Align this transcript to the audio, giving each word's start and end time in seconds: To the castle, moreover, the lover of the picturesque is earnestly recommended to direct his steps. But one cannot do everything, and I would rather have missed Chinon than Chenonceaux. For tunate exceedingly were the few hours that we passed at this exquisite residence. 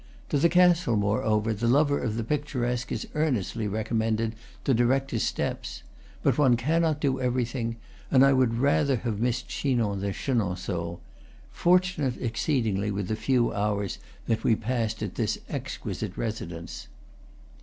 To 0.29 0.39
the 0.39 0.49
castle, 0.49 0.95
moreover, 0.95 1.53
the 1.53 1.67
lover 1.67 1.99
of 1.99 2.15
the 2.17 2.23
picturesque 2.23 2.91
is 2.91 3.07
earnestly 3.13 3.67
recommended 3.67 4.33
to 4.63 4.73
direct 4.73 5.11
his 5.11 5.21
steps. 5.21 5.83
But 6.23 6.39
one 6.39 6.57
cannot 6.57 6.99
do 6.99 7.21
everything, 7.21 7.75
and 8.09 8.25
I 8.25 8.33
would 8.33 8.57
rather 8.57 8.95
have 8.95 9.21
missed 9.21 9.47
Chinon 9.47 9.99
than 10.01 10.11
Chenonceaux. 10.13 10.99
For 11.51 11.79
tunate 11.79 12.19
exceedingly 12.19 12.89
were 12.89 13.03
the 13.03 13.15
few 13.15 13.53
hours 13.53 13.99
that 14.25 14.43
we 14.43 14.55
passed 14.55 15.03
at 15.03 15.13
this 15.13 15.37
exquisite 15.49 16.17
residence. 16.17 16.87